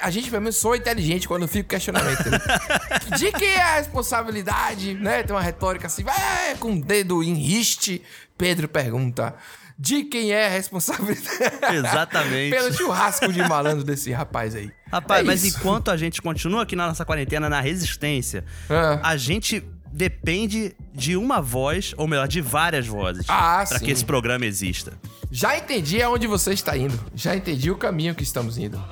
[0.00, 2.24] A gente, pelo menos, sou inteligente quando fica o questionamento.
[2.30, 2.38] né?
[3.18, 5.22] De quem é a responsabilidade, né?
[5.22, 8.02] Tem uma retórica assim, vai com o dedo em riste.
[8.38, 9.34] Pedro pergunta.
[9.78, 11.76] De quem é a responsabilidade?
[11.76, 12.50] Exatamente.
[12.56, 14.72] Pelo churrasco de malandro desse rapaz aí.
[14.90, 15.58] Rapaz, É mas isso.
[15.58, 19.00] enquanto a gente continua aqui na nossa quarentena, na resistência, Ah.
[19.02, 19.62] a gente
[19.92, 23.24] depende de uma voz, ou melhor, de várias vozes.
[23.28, 23.84] Ah, pra sim.
[23.84, 24.92] que esse programa exista.
[25.30, 26.98] Já entendi aonde você está indo.
[27.14, 28.82] Já entendi o caminho que estamos indo.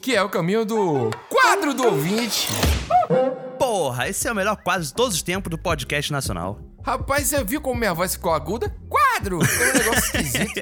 [0.00, 2.48] que é o caminho do quadro do ouvinte.
[3.58, 6.60] Porra, esse é o melhor quadro de todos os tempos do podcast nacional.
[6.82, 8.74] Rapaz, você viu como minha voz ficou aguda?
[8.88, 9.44] Quadro!
[9.44, 10.60] Foi um negócio esquisito.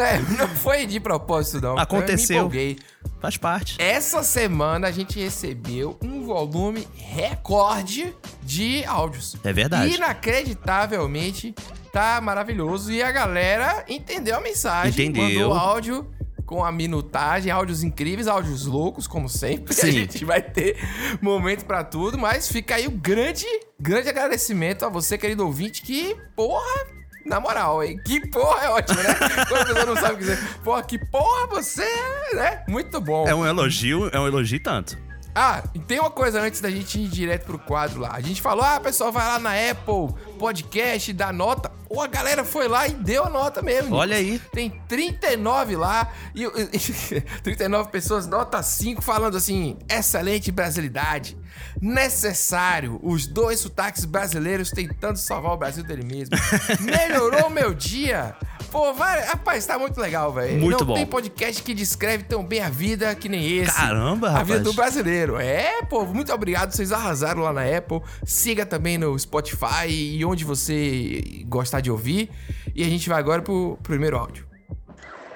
[0.00, 1.78] É, não foi de propósito, não.
[1.78, 2.36] Aconteceu.
[2.36, 2.78] Eu me empolguei.
[3.20, 3.80] Faz parte.
[3.80, 9.36] Essa semana a gente recebeu um volume recorde de áudios.
[9.42, 9.94] É verdade.
[9.94, 11.54] Inacreditavelmente,
[11.92, 12.92] tá maravilhoso.
[12.92, 15.06] E a galera entendeu a mensagem.
[15.06, 15.48] Entendeu.
[15.48, 19.72] Mandou áudio com a minutagem, áudios incríveis, áudios loucos, como sempre.
[19.72, 19.88] Sim.
[19.88, 20.76] A gente vai ter
[21.20, 23.46] momento pra tudo, mas fica aí o grande,
[23.80, 26.86] grande agradecimento a você, querido ouvinte, que, porra,
[27.24, 28.00] na moral, hein?
[28.04, 29.14] Que porra é ótimo, né?
[29.48, 30.38] Quando a pessoa não sabe o que dizer.
[30.62, 32.64] Porra, que porra você é, né?
[32.68, 33.26] Muito bom.
[33.26, 34.98] É um elogio, é um elogio tanto.
[35.34, 38.12] Ah, e tem uma coisa antes da gente ir direto pro quadro lá.
[38.12, 41.70] A gente falou, ah, pessoal, vai lá na Apple Podcast, dá nota.
[41.88, 43.94] Ou a galera foi lá e deu a nota mesmo.
[43.94, 44.40] Olha aí.
[44.52, 51.36] Tem 39 lá e, e 39 pessoas, nota 5, falando assim: excelente brasilidade.
[51.80, 52.98] Necessário.
[53.02, 56.36] Os dois sotaques brasileiros tentando salvar o Brasil dele mesmo.
[56.80, 58.34] Melhorou meu dia.
[58.72, 60.58] Pô, vai, rapaz, tá muito legal, velho.
[60.60, 60.94] Muito Não bom.
[60.94, 63.72] tem podcast que descreve tão bem a vida que nem esse.
[63.72, 64.62] Caramba, A vida rapaz.
[64.62, 65.36] do brasileiro.
[65.36, 66.72] É, pô, muito obrigado.
[66.72, 68.00] Vocês arrasaram lá na Apple.
[68.24, 72.30] Siga também no Spotify e onde você gostar de ouvir.
[72.74, 74.46] E a gente vai agora pro primeiro áudio.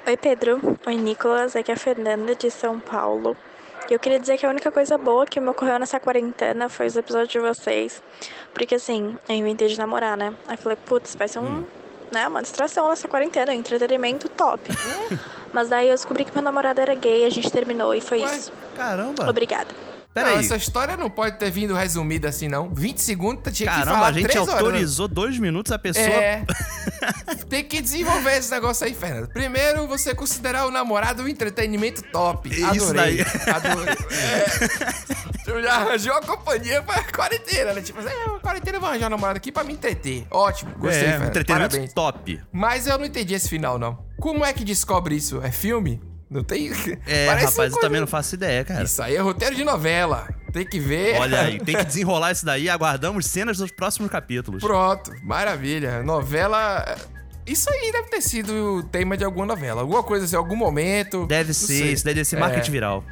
[0.07, 0.79] Oi, Pedro.
[0.87, 1.55] Oi, Nicolas.
[1.55, 3.37] Aqui é a Fernanda de São Paulo.
[3.91, 6.87] E eu queria dizer que a única coisa boa que me ocorreu nessa quarentena foi
[6.87, 8.03] os episódios de vocês.
[8.53, 10.35] Porque, assim, eu inventei de namorar, né?
[10.47, 11.65] Aí eu falei, putz, vai ser um,
[12.13, 14.63] né, uma distração nessa quarentena, um entretenimento top.
[15.53, 18.53] Mas daí eu descobri que meu namorado era gay, a gente terminou e foi isso.
[18.77, 19.29] Caramba.
[19.29, 19.88] Obrigada.
[20.15, 20.33] Peraí.
[20.35, 22.73] Não, essa história não pode ter vindo resumida assim, não.
[22.75, 24.47] 20 segundos, tinha que Caramba, falar a gente horas.
[24.47, 24.53] né?
[24.55, 26.07] autorizou dois minutos a pessoa.
[26.07, 26.45] É.
[27.49, 29.29] Tem que desenvolver esse negócio aí, Fernando.
[29.29, 32.49] Primeiro, você considerar o namorado um entretenimento top.
[32.49, 33.23] Isso Adorei.
[33.25, 33.55] daí.
[33.55, 33.95] Adorei.
[33.95, 35.51] É.
[35.51, 37.81] Eu já arranjou a companhia pra quarentena, né?
[37.81, 40.27] Tipo, assim, é, uma quarentena eu vou arranjar um namorado aqui pra me entreter.
[40.31, 41.29] Ótimo, gostei, é, Fernando.
[41.29, 41.93] entretenimento Parabéns.
[41.95, 42.41] top.
[42.53, 44.05] Mas eu não entendi esse final, não.
[44.21, 45.41] Como é que descobre isso?
[45.43, 46.03] É filme?
[46.31, 46.71] Não tem.
[47.07, 48.85] É, Parece rapaz, eu também não faço ideia, cara.
[48.85, 50.29] Isso aí é roteiro de novela.
[50.53, 51.19] Tem que ver.
[51.19, 52.69] Olha aí, tem que desenrolar isso daí.
[52.69, 54.63] Aguardamos cenas dos próximos capítulos.
[54.63, 56.03] Pronto, maravilha.
[56.03, 56.97] Novela.
[57.47, 59.81] Isso aí deve ter sido o tema de alguma novela.
[59.81, 61.27] Alguma coisa assim, algum momento.
[61.27, 61.93] Deve ser, sei.
[61.93, 63.05] isso deve ser É, marketing viral.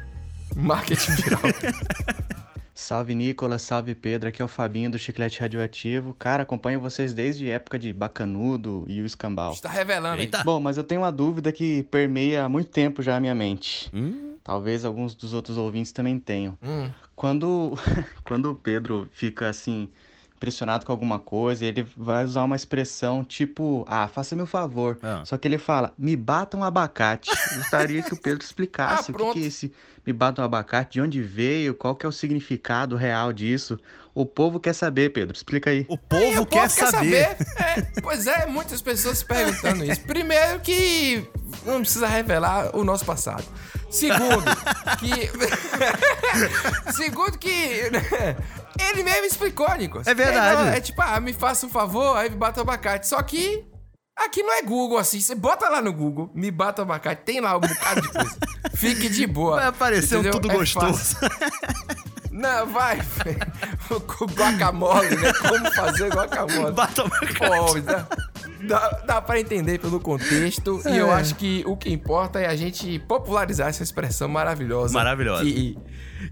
[0.55, 1.41] Marketing viral.
[2.77, 6.13] Salve Nicolas, salve Pedro, aqui é o Fabinho do Chiclete Radioativo.
[6.13, 9.51] Cara, acompanho vocês desde a época de Bacanudo e o Escambau.
[9.51, 10.29] Está revelando aí.
[10.45, 13.89] Bom, mas eu tenho uma dúvida que permeia há muito tempo já a minha mente.
[13.91, 14.35] Hum?
[14.43, 16.55] Talvez alguns dos outros ouvintes também tenham.
[16.61, 16.91] Hum.
[17.15, 17.73] Quando,
[18.23, 19.89] quando o Pedro fica assim,
[20.37, 24.97] impressionado com alguma coisa, ele vai usar uma expressão tipo, ah, faça-me o favor.
[25.01, 25.23] Ah.
[25.25, 27.29] Só que ele fala, me bata um abacate.
[27.55, 29.73] Gostaria que o Pedro explicasse Ah, o que, que é esse
[30.07, 33.77] me bata um abacate, de onde veio, qual que é o significado real disso.
[34.15, 35.35] O povo quer saber, Pedro.
[35.35, 35.85] Explica aí.
[35.89, 37.37] O povo o quer povo saber.
[37.57, 40.01] É, pois é, muitas pessoas se perguntando isso.
[40.01, 41.27] Primeiro que
[41.65, 43.43] não precisa revelar o nosso passado.
[43.91, 44.45] Segundo,
[44.97, 45.29] que.
[46.95, 47.81] Segundo que.
[48.79, 50.07] Ele mesmo explicou, Nicolas.
[50.07, 50.61] É verdade.
[50.61, 53.07] É, não, é tipo, ah, me faça um favor, aí me bata o abacate.
[53.07, 53.65] Só que.
[54.15, 55.19] Aqui não é Google assim.
[55.21, 58.37] Você bota lá no Google, me bata o abacate, tem lá um bocado de coisa.
[58.75, 59.57] Fique de boa.
[59.57, 60.39] Vai aparecer um entendeu?
[60.39, 61.15] tudo É gostoso.
[62.31, 62.99] Não, vai.
[64.17, 65.33] Com guacamole, né?
[65.33, 66.71] Como fazer guacamole.
[66.71, 67.97] Bata o Pô,
[68.63, 70.81] dá, dá, pra entender pelo contexto.
[70.85, 71.13] E eu É.
[71.15, 74.93] acho que o que importa é a gente popularizar essa expressão maravilhosa.
[74.93, 75.43] Maravilhosa.
[75.43, 75.77] Que,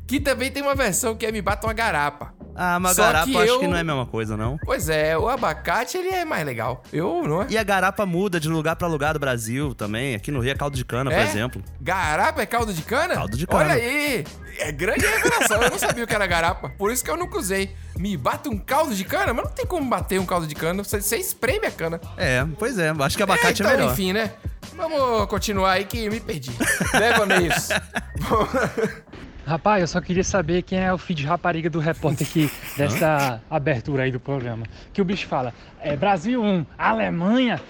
[0.08, 2.34] que também tem uma versão que é me bata uma garapa.
[2.56, 4.58] Ah, mas Só garapa que eu acho eu- que não é a mesma coisa, não.
[4.64, 6.82] Pois é, o abacate ele é mais legal.
[6.94, 7.48] Eu, não é?
[7.50, 10.16] E a garapa muda de lugar pra lugar do Brasil também.
[10.16, 11.24] Aqui no Rio é caldo de cana, por É?
[11.24, 11.62] exemplo.
[11.82, 13.14] Garapa é caldo de cana?
[13.16, 13.64] Caldo de cana.
[13.66, 14.26] Olha aí!
[14.58, 15.62] É grande revelação.
[15.62, 16.70] Eu não sabia o que era garapa.
[16.78, 17.76] Por isso que eu nunca usei.
[17.98, 19.34] Me bata um caldo de cana?
[19.34, 20.82] Mas não tem como bater um caldo de cana.
[20.82, 22.00] Você, você espreme a cana.
[22.16, 22.90] É, pois é.
[22.98, 23.92] Acho que abacate é, então, melhor.
[23.92, 24.32] enfim, né?
[24.78, 26.52] Vamos continuar aí que me perdi.
[26.94, 27.74] Leva nisso.
[29.46, 33.42] Rapaz, eu só queria saber quem é o filho de rapariga do repórter aqui dessa
[33.50, 34.66] abertura aí do programa.
[34.92, 37.62] Que o bicho fala, é Brasil 1, Alemanha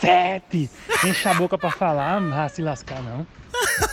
[0.00, 0.70] 7.
[1.04, 3.26] Enche a boca pra falar, não vai se lascar não.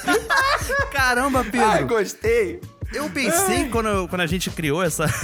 [0.93, 1.67] Caramba, Pedro.
[1.67, 2.61] Ai, gostei.
[2.93, 5.05] Eu pensei quando, quando a gente criou essa.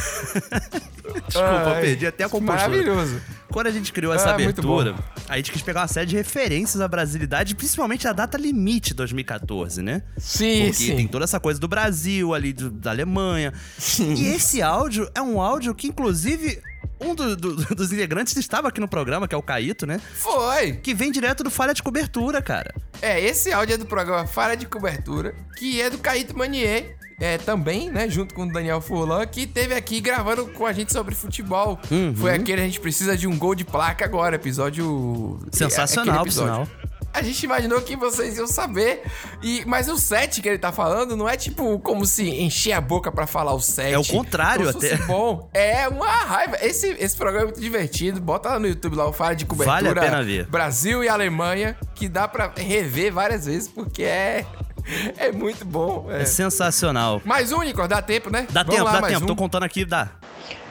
[1.27, 2.69] Desculpa, Ai, perdi até a compostura.
[2.69, 3.21] maravilhoso.
[3.51, 4.95] Quando a gente criou essa Ah, abertura,
[5.27, 9.82] a gente quis pegar uma série de referências à brasilidade, principalmente a data limite 2014,
[9.82, 10.03] né?
[10.17, 10.95] Sim, Porque sim.
[10.95, 13.53] tem toda essa coisa do Brasil ali, do- da Alemanha.
[13.99, 16.62] E esse áudio é um áudio que, inclusive,
[16.99, 20.01] Um do- do- dos integrantes estava aqui no programa, que é o Caíto, né?
[20.15, 20.73] Foi.
[20.77, 22.73] Que vem direto do Falha de Cobertura, cara.
[23.03, 26.96] É, esse áudio é do programa Falha de Cobertura, que é do Caíto Manier.
[27.19, 30.93] É, também, né, junto com o Daniel Furlan, que teve aqui gravando com a gente
[30.93, 31.80] sobre futebol.
[31.89, 32.15] Uhum.
[32.15, 35.39] Foi aquele A gente precisa de um gol de placa agora, episódio...
[35.51, 36.67] Sensacional, por sinal.
[37.12, 39.01] A gente imaginou que vocês iam saber.
[39.41, 42.82] E, mas o set que ele tá falando não é tipo como se encher a
[42.82, 43.91] boca pra falar o set.
[43.91, 44.97] É o contrário até.
[44.97, 45.49] bom.
[45.51, 46.58] É uma raiva.
[46.62, 48.21] Esse, esse programa é muito divertido.
[48.21, 49.82] Bota lá no YouTube lá o Fala de Cobertura.
[49.82, 50.45] Vale a pena ver.
[50.45, 54.45] Brasil e Alemanha, que dá pra rever várias vezes, porque é.
[55.17, 56.08] É muito bom.
[56.10, 57.21] É, sensacional.
[57.26, 58.47] Mais um, Nico, dá tempo, né?
[58.50, 59.23] Dá Vamos tempo, lá, dá tempo.
[59.23, 59.28] um.
[59.28, 60.10] Tô contando aqui, dá.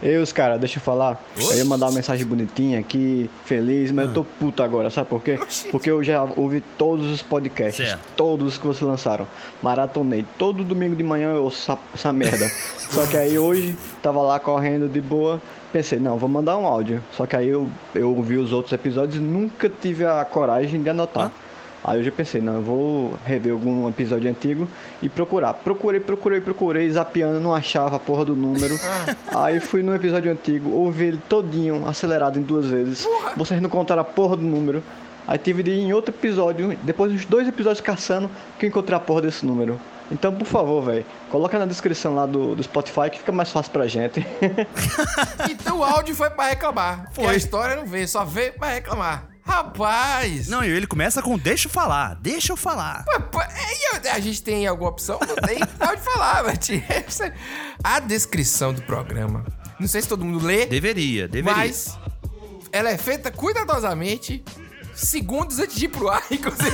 [0.02, 1.22] Eu, os cara, deixa eu falar.
[1.38, 5.22] Eu ia mandar uma mensagem bonitinha aqui, feliz, mas eu tô puto agora, sabe por
[5.22, 5.38] quê?
[5.70, 8.00] Porque eu já ouvi todos os podcasts, Certo.
[8.16, 9.26] todos que vocês lançaram.
[9.62, 10.24] Maratonei.
[10.38, 12.48] Todo domingo de manhã eu ouço essa, essa merda.
[12.90, 15.40] Só que aí hoje, tava lá correndo de boa,
[15.72, 17.02] pensei, não, vou mandar um áudio.
[17.12, 20.88] Só que aí eu, eu ouvi os outros episódios e nunca tive a coragem de
[20.90, 21.32] anotar.
[21.86, 24.66] Aí eu já pensei, não, eu vou rever algum episódio antigo
[25.00, 25.54] e procurar.
[25.54, 28.74] Procurei, procurei, procurei, zapeando, não achava a porra do número.
[29.32, 33.06] Aí fui no episódio antigo, ouvi ele todinho, acelerado em duas vezes.
[33.36, 34.82] Vocês não contaram a porra do número.
[35.28, 38.96] Aí tive de ir em outro episódio, depois dos dois episódios caçando, que eu encontrei
[38.96, 39.80] a porra desse número.
[40.10, 43.70] Então, por favor, velho, coloca na descrição lá do, do Spotify que fica mais fácil
[43.70, 44.26] pra gente.
[45.48, 47.10] Então o áudio foi pra reclamar.
[47.12, 47.26] Foi.
[47.26, 49.35] A história não veio, só veio pra reclamar.
[49.46, 50.48] Rapaz!
[50.48, 53.04] Não, e ele começa com deixa eu falar, deixa eu falar.
[53.06, 55.18] Eu- A gente tem alguma opção?
[55.26, 55.58] Não tem?
[55.78, 56.58] Pode falar, mas
[57.82, 59.44] A descrição do programa.
[59.78, 60.66] Não sei se todo mundo lê.
[60.66, 61.56] Deveria, deveria.
[61.56, 61.96] Mas
[62.72, 64.44] ela é feita cuidadosamente.
[64.96, 66.70] Segundos antes de ir pro ar, inclusive.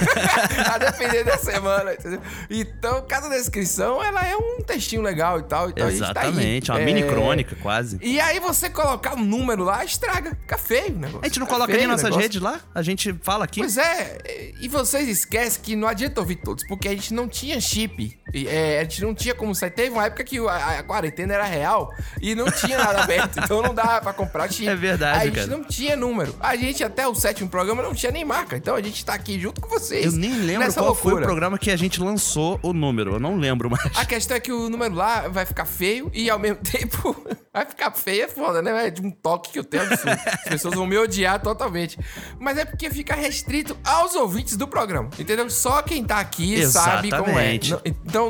[0.72, 2.20] a depender da semana, entendeu?
[2.48, 5.70] Então, cada descrição, ela é um textinho legal e tal.
[5.70, 6.28] Então a gente tá aí.
[6.28, 7.98] Exatamente, uma É, mini crônica, quase.
[8.00, 10.36] E aí você colocar um número lá, estraga.
[10.40, 11.20] Fica feio o negócio.
[11.22, 12.60] A gente não coloca nem nossas redes lá?
[12.74, 13.60] A gente fala aqui?
[13.60, 17.60] Pois é, e vocês esquecem que não adianta ouvir todos, porque a gente não tinha
[17.60, 18.18] chip.
[18.32, 19.70] E, é, a gente não tinha como sair.
[19.70, 23.62] Teve uma época que a, a quarentena era real e não tinha nada aberto, então
[23.62, 24.68] não dava pra comprar chip.
[24.68, 25.46] É verdade, A gente cara.
[25.46, 26.34] não tinha número.
[26.40, 28.56] A gente, até o sétimo programa, não tinha nem marca.
[28.56, 30.06] Então a gente tá aqui junto com vocês.
[30.06, 31.26] Eu nem lembro nessa qual foi o loucura.
[31.26, 33.14] programa que a gente lançou o número.
[33.14, 33.82] Eu não lembro mais.
[33.96, 37.14] A questão é que o número lá vai ficar feio e ao mesmo tempo
[37.52, 38.86] vai ficar feio, é foda, né?
[38.86, 40.18] É de um toque que eu tenho absurdo.
[40.26, 41.98] As pessoas vão me odiar totalmente.
[42.38, 45.48] Mas é porque fica restrito aos ouvintes do programa, entendeu?
[45.50, 47.54] Só quem tá aqui sabe como é.
[47.54, 47.74] Exatamente.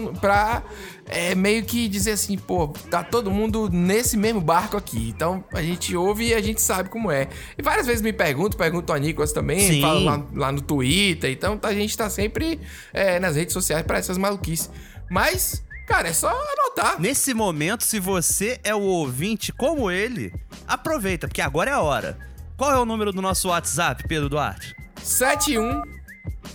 [0.01, 0.63] Não- pra
[1.07, 5.09] é, meio que dizer assim, pô, tá todo mundo nesse mesmo barco aqui.
[5.09, 7.29] Então a gente ouve e a gente sabe como é.
[7.59, 11.31] E várias vezes me pergunto, pergunto a Nicolas também, falo lá, lá no Twitter.
[11.31, 12.61] Então a gente tá sempre
[12.93, 14.71] é, nas redes sociais pra essas maluquices.
[15.11, 16.99] Mas, cara, é só anotar.
[17.01, 20.33] Nesse momento, se você é o ouvinte como ele,
[20.67, 22.19] aproveita, porque agora é a hora.
[22.57, 24.75] Qual é o número do nosso WhatsApp, Pedro Duarte?
[25.03, 25.83] 71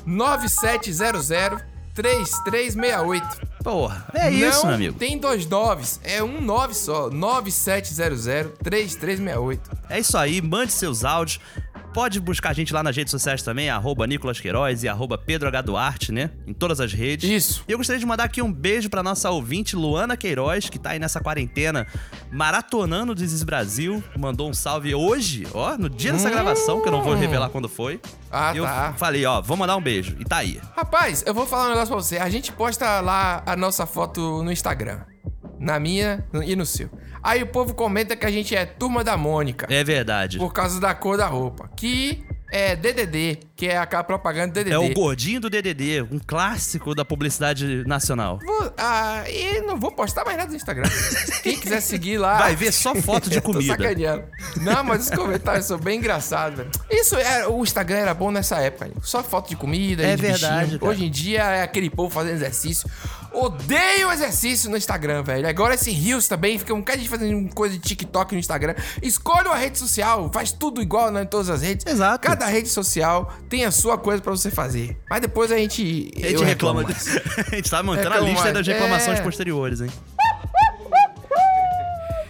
[0.06, 1.30] 9700
[1.98, 3.48] 3368.
[3.64, 4.98] Porra, é isso, Não meu amigo.
[5.00, 7.10] tem dois noves, é um nove só.
[7.10, 9.62] 9700 3368.
[9.90, 11.40] É isso aí, mande seus áudios.
[11.93, 15.47] Pode buscar a gente lá nas redes sociais também, arroba Nicolas Queiroz e arroba Pedro
[15.47, 15.62] H.
[15.63, 16.30] Duarte, né?
[16.45, 17.28] Em todas as redes.
[17.28, 17.63] Isso.
[17.67, 20.91] E eu gostaria de mandar aqui um beijo pra nossa ouvinte Luana Queiroz, que tá
[20.91, 21.88] aí nessa quarentena
[22.32, 24.04] maratonando o Desis Brasil.
[24.15, 26.32] Mandou um salve hoje, ó, no dia dessa Hum.
[26.32, 28.00] gravação, que eu não vou revelar quando foi.
[28.32, 28.93] Ah, eu tá.
[28.95, 30.15] falei, ó, vou mandar um beijo.
[30.19, 30.62] E tá aí.
[30.76, 32.17] Rapaz, eu vou falar um negócio pra você.
[32.17, 35.00] A gente posta lá a nossa foto no Instagram.
[35.60, 36.89] Na minha e no seu.
[37.28, 39.68] Aí o povo comenta que a gente é turma da Mônica.
[39.70, 40.38] É verdade.
[40.38, 41.70] Por causa da cor da roupa.
[41.76, 44.72] Que é DDD, que é aquela propaganda DDD.
[44.74, 48.40] É o gordinho do DDD, um clássico da publicidade nacional.
[48.42, 50.88] Vou- ah, e não vou postar mais nada no Instagram.
[51.44, 52.38] Quem quiser seguir lá.
[52.38, 53.74] Vai ver só foto de Eu tô comida.
[53.74, 54.24] sacaneando.
[54.62, 56.72] Não, mas os comentários são bem engraçados, velho.
[56.90, 57.50] Isso era.
[57.50, 58.90] O Instagram era bom nessa época.
[59.02, 60.04] Só foto de comida.
[60.04, 60.78] É de verdade.
[60.80, 62.90] Hoje em dia é aquele povo fazendo exercício.
[63.34, 65.48] Odeio exercício no Instagram, velho.
[65.48, 68.76] Agora esse Rios também, fica um cara de fazendo coisa de TikTok no Instagram.
[69.02, 71.86] Escolhe uma rede social, faz tudo igual né, em todas as redes.
[71.86, 72.28] Exato.
[72.28, 74.98] Cada rede social tem a sua coisa pra você fazer.
[75.10, 76.12] Mas depois a gente.
[76.24, 77.10] A gente reclama disso.
[77.52, 78.54] a gente tá montando a Reclamo lista mais.
[78.54, 79.22] das reclamações É.
[79.22, 79.90] posteriores, hein?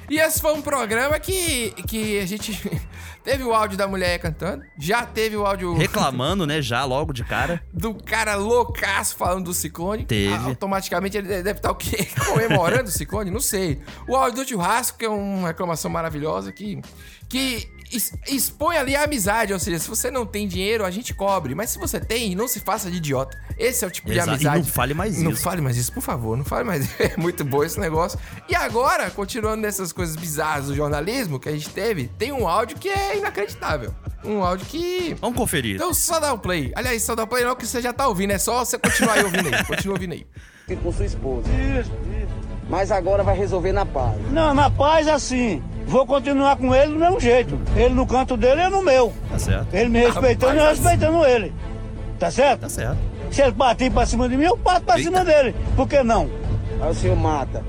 [0.10, 2.52] E esse foi um programa que, que a gente
[3.24, 7.26] teve o áudio da mulher cantando, já teve o áudio Reclamando, né, já logo de
[7.26, 7.62] cara.
[7.74, 10.06] do cara loucaço falando do ciclone.
[10.06, 10.34] Teve.
[10.34, 12.08] Automaticamente ele deve estar o quê?
[12.26, 13.30] Comemorando o ciclone?
[13.30, 13.82] Não sei.
[14.08, 16.82] O áudio do churrasco, que é uma reclamação maravilhosa que,
[17.28, 17.70] que
[18.28, 21.56] expõe ali a amizade, ou seja, se você não tem dinheiro, a gente cobre.
[21.56, 23.38] Mas se você tem, não se faça de idiota.
[23.58, 24.30] Esse é o tipo de Exato.
[24.30, 24.58] E amizade.
[24.60, 25.42] não fale mais Não isso.
[25.42, 26.38] fale mais isso, por favor.
[26.38, 26.96] Não fale mais isso.
[27.00, 28.20] É muito bom esse negócio.
[28.50, 32.78] E agora, continuando nessas coisas bizarras do jornalismo que a gente teve, tem um áudio
[32.78, 33.94] que é inacreditável.
[34.24, 35.16] Um áudio que.
[35.22, 35.76] Vamos conferir.
[35.76, 36.72] Então só dá o play.
[36.76, 38.32] Aliás, só dá o play não, que você já tá ouvindo.
[38.32, 39.64] É só você continuar aí ouvindo aí.
[39.66, 40.28] Continua ouvindo aí.
[40.84, 41.48] com sua esposa.
[42.70, 44.20] Mas agora vai resolver na paz.
[44.32, 45.64] Não, na paz assim.
[45.88, 47.58] Vou continuar com ele do mesmo jeito.
[47.76, 49.14] Ele no canto dele, eu no meu.
[49.32, 49.74] Tá certo.
[49.74, 51.54] Ele me respeitando e eu respeitando ele.
[52.20, 52.62] Tá certo?
[52.62, 52.98] Tá certo.
[53.32, 55.56] Se ele partir pra cima de mim, eu parto pra cima dele.
[55.76, 56.30] Por que não?
[56.82, 57.64] Aí o senhor mata.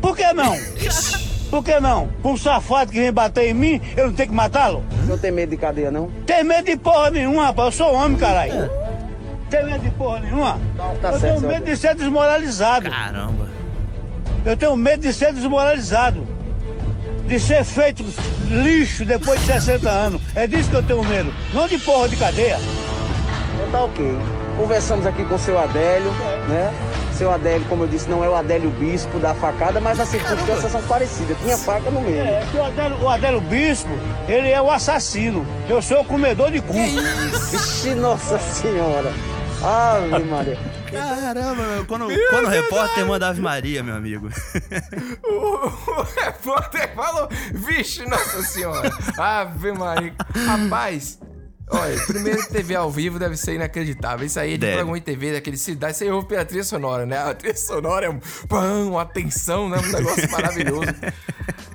[0.00, 0.56] Por que não?
[1.52, 2.08] Por que não?
[2.24, 4.82] Um safado que vem bater em mim, eu não tenho que matá-lo?
[5.02, 6.10] O senhor tem medo de cadeia, não?
[6.24, 7.66] Tem medo de porra nenhuma, rapaz.
[7.78, 8.70] Eu sou homem, caralho.
[9.50, 10.58] Tem medo de porra nenhuma?
[11.02, 11.52] Tá eu certo, tenho senhor.
[11.52, 12.88] medo de ser desmoralizado.
[12.88, 13.48] Caramba.
[14.46, 16.26] Eu tenho medo de ser desmoralizado.
[17.32, 18.04] De ser feito
[18.50, 20.20] lixo depois de 60 anos.
[20.34, 21.32] É disso que eu tenho medo.
[21.54, 22.58] Não de porra de cadeia.
[23.54, 24.18] Então tá ok.
[24.58, 26.10] Conversamos aqui com o seu Adélio,
[26.46, 26.70] né?
[27.14, 30.70] Seu Adélio, como eu disse, não é o Adélio Bispo da facada, mas as circunstâncias
[30.70, 31.38] são parecidas.
[31.38, 32.18] Tinha faca no meio.
[32.20, 35.46] É, o Adélio, o Adélio Bispo, ele é o assassino.
[35.70, 36.74] Eu sou o comedor de cu.
[36.74, 39.10] Vixe, nossa senhora.
[39.62, 40.58] Ave Maria.
[40.92, 44.28] Caramba, meu, quando, quando o repórter manda Ave Maria, meu amigo.
[45.24, 48.90] O repórter falou, vixe, nossa senhora.
[49.18, 50.14] Ave Maria.
[50.46, 51.18] Rapaz,
[51.70, 54.26] olha, primeiro TV ao vivo deve ser inacreditável.
[54.26, 54.72] Isso aí é de Deve.
[54.76, 55.96] programa em TV daquele cidade.
[55.96, 57.18] Você ouve pela trilha sonora, né?
[57.18, 59.78] A trilha sonora é um pão, uma tensão, né?
[59.78, 60.86] Um negócio maravilhoso.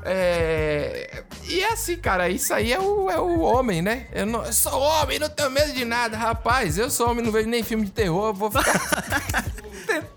[0.10, 1.24] É...
[1.48, 4.08] E é assim, cara, isso aí é o, é o homem, né?
[4.14, 6.18] Eu, não, eu sou homem, não tenho medo de nada.
[6.18, 9.44] Rapaz, eu sou homem, não vejo nem filme de terror, vou ficar
[9.86, 10.08] tendo-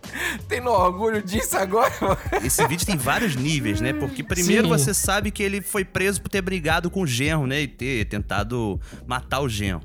[0.48, 2.18] tendo orgulho disso agora, mano.
[2.44, 3.92] Esse vídeo tem vários níveis, né?
[3.92, 4.68] Porque primeiro Sim.
[4.68, 7.62] você sabe que ele foi preso por ter brigado com o genro, né?
[7.62, 9.82] E ter tentado matar o genro.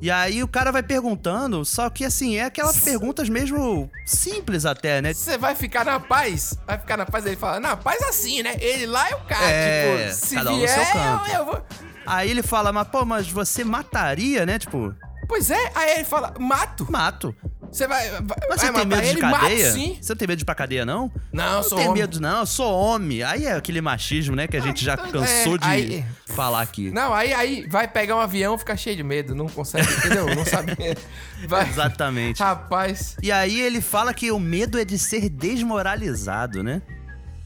[0.00, 5.00] E aí o cara vai perguntando, só que assim, é aquelas perguntas mesmo simples até,
[5.00, 5.14] né?
[5.14, 6.56] Você vai ficar na paz?
[6.66, 7.24] Vai ficar na paz?
[7.24, 8.56] Ele fala, na paz assim, né?
[8.60, 11.30] Ele lá é o cara, É, tipo, se cada um vier, seu canto.
[11.30, 11.62] eu, eu vou...
[12.06, 14.58] Aí ele fala, mas pô, mas você mataria, né?
[14.58, 14.94] Tipo,
[15.28, 16.86] Pois é, aí ele fala, mato.
[16.90, 17.34] mato.
[17.70, 19.20] Você vai, vai, Mas vai você tem medo de ele?
[19.20, 19.72] Cadeia?
[19.72, 19.98] sim.
[20.00, 21.10] Você não tem medo de ir pra cadeia, não?
[21.32, 21.92] Não, eu sou homem.
[22.02, 23.22] medo, não, eu sou homem.
[23.22, 24.46] Aí é aquele machismo, né?
[24.46, 26.90] Que a gente já cansou é, de aí- falar aqui.
[26.90, 30.26] Não, aí, aí vai pegar um avião, fica cheio de medo, não consegue, entendeu?
[30.34, 30.72] Não sabe.
[31.46, 31.68] Vai.
[31.68, 32.42] Exatamente.
[32.42, 33.16] Rapaz.
[33.22, 36.82] E aí ele fala que o medo é de ser desmoralizado, né?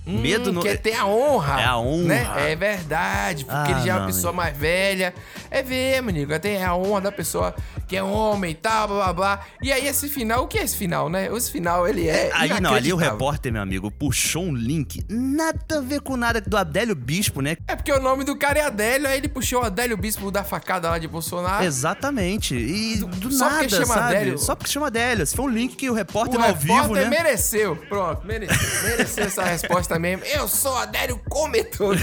[0.07, 0.63] medo Hum, no.
[0.63, 1.61] que tem a honra.
[1.61, 2.05] É a honra.
[2.09, 2.27] Né?
[2.51, 4.43] É verdade, porque Ah, ele já é uma não, pessoa amigo.
[4.43, 5.15] mais velha.
[5.51, 6.37] É ver, amigo.
[6.41, 7.55] Tem a honra da pessoa
[7.91, 9.47] que é homem e tal, blá blá blá.
[9.61, 11.29] E aí esse final, o que é esse final, né?
[11.37, 12.31] Esse final, ele é.
[12.33, 15.05] Aí não, ali o repórter, meu amigo, puxou um link.
[15.11, 17.57] Nada a ver com nada do Adélio Bispo, né?
[17.67, 20.45] É porque o nome do cara é Adélio, aí ele puxou o Adélio Bispo da
[20.45, 21.65] facada lá de Bolsonaro.
[21.65, 22.55] Exatamente.
[22.55, 23.33] E do.
[23.33, 24.17] Só nada, chama sabe?
[24.17, 24.39] Adélio.
[24.39, 25.27] Só porque chama Adélio.
[25.27, 27.11] Foi um link que o repórter O ao vivo, repórter né?
[27.11, 27.75] mereceu.
[27.75, 28.89] Pronto, mereceu.
[28.89, 30.25] mereceu essa resposta mesmo.
[30.27, 31.97] Eu sou Adélio Comedor.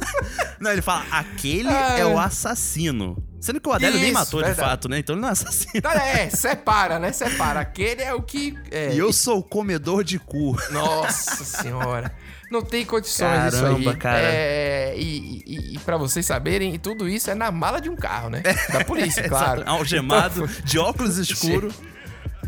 [0.58, 3.22] Não, ele fala, aquele Ah, é o assassino.
[3.46, 4.68] Sendo que o Adélio nem Isso, matou de verdade.
[4.70, 4.98] fato, né?
[4.98, 5.70] Então ele não é assassino.
[5.76, 7.12] Então, é, separa, né?
[7.12, 7.60] Separa.
[7.60, 8.58] Aquele é o que.
[8.72, 10.56] é, E eu sou o comedor de cu.
[10.72, 12.12] Nossa senhora.
[12.50, 13.96] Não tem condições isso Caramba, aí.
[13.96, 14.18] cara.
[14.20, 18.30] É, e, e, e pra vocês saberem, tudo isso é na mala de um carro,
[18.30, 18.42] né?
[18.72, 19.62] Da polícia, claro.
[19.64, 21.72] Algemado, de óculos escuro.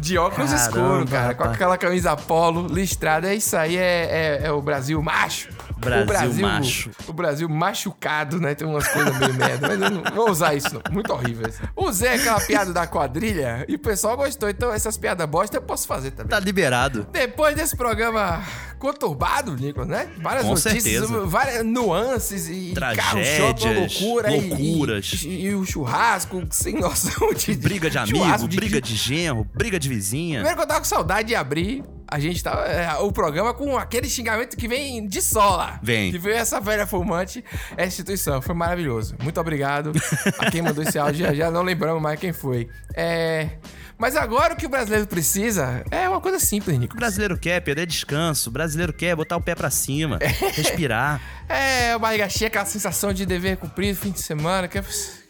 [0.01, 1.35] De óculos Caramba, escuros, cara.
[1.35, 1.55] Com rapaz.
[1.57, 3.33] aquela camisa polo listrada.
[3.33, 5.49] É isso aí, é, é, é o Brasil macho.
[5.79, 6.91] Brasil o Brasil macho.
[7.07, 8.55] O Brasil machucado, né?
[8.55, 9.69] Tem umas coisas meio merda.
[9.69, 10.83] Mas eu não vou usar isso, não.
[10.93, 11.49] Muito horrível.
[11.49, 11.61] isso.
[11.77, 14.49] Usei aquela piada da quadrilha e o pessoal gostou.
[14.49, 16.31] Então, essas piadas bosta eu posso fazer também.
[16.31, 17.07] Tá liberado.
[17.13, 18.43] Depois desse programa
[18.79, 20.09] conturbado, Nicolas, né?
[20.19, 21.27] Várias Com notícias, certeza.
[21.27, 25.23] várias nuances e Tragédias, loucura e- loucuras.
[25.25, 29.79] E, e o churrasco sem noção de Briga de amigo, churrasco briga de genro, briga
[29.79, 30.39] de vizinha.
[30.41, 33.77] Primeiro que eu tava com saudade de abrir a gente tá é, o programa com
[33.77, 35.79] aquele xingamento que vem de sola.
[35.83, 36.11] Vem.
[36.11, 37.45] Que veio essa velha fumante,
[37.77, 38.41] essa instituição.
[38.41, 39.15] Foi maravilhoso.
[39.23, 39.93] Muito obrigado
[40.39, 41.27] a quem mandou esse áudio.
[41.27, 42.67] Já, já não lembramos mais quem foi.
[42.95, 43.51] É.
[43.99, 46.95] Mas agora o que o brasileiro precisa é uma coisa simples, Nico.
[46.95, 50.19] O brasileiro quer perder descanso, o brasileiro quer botar o pé pra cima,
[50.55, 51.21] respirar.
[51.49, 54.85] É, o barriga cheia, aquela sensação de dever cumprido, fim de semana, que é,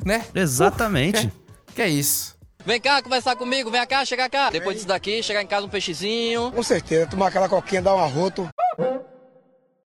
[0.04, 0.22] né?
[0.34, 1.26] Exatamente.
[1.26, 1.30] Uh,
[1.68, 2.36] que, que é isso.
[2.66, 4.50] Vem cá conversar comigo, vem cá, chega cá.
[4.50, 6.52] Depois disso daqui, chegar em casa um peixezinho.
[6.52, 8.46] Com certeza, tomar aquela coquinha, dar um arroto.